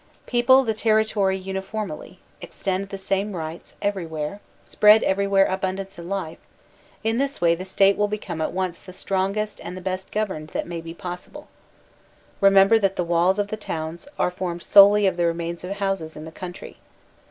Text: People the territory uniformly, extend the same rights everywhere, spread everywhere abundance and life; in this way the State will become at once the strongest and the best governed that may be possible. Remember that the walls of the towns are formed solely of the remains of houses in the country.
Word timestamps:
People 0.25 0.63
the 0.63 0.73
territory 0.73 1.37
uniformly, 1.37 2.17
extend 2.41 2.89
the 2.89 2.97
same 2.97 3.35
rights 3.35 3.75
everywhere, 3.83 4.39
spread 4.65 5.03
everywhere 5.03 5.45
abundance 5.45 5.99
and 5.99 6.09
life; 6.09 6.39
in 7.03 7.19
this 7.19 7.39
way 7.39 7.53
the 7.53 7.65
State 7.65 7.95
will 7.97 8.07
become 8.07 8.41
at 8.41 8.51
once 8.51 8.79
the 8.79 8.93
strongest 8.93 9.61
and 9.63 9.77
the 9.77 9.79
best 9.79 10.11
governed 10.11 10.47
that 10.53 10.65
may 10.65 10.81
be 10.81 10.95
possible. 10.95 11.49
Remember 12.39 12.79
that 12.79 12.95
the 12.95 13.03
walls 13.03 13.37
of 13.37 13.49
the 13.49 13.57
towns 13.57 14.07
are 14.17 14.31
formed 14.31 14.63
solely 14.63 15.05
of 15.05 15.17
the 15.17 15.25
remains 15.27 15.63
of 15.63 15.73
houses 15.73 16.17
in 16.17 16.25
the 16.25 16.31
country. 16.31 16.77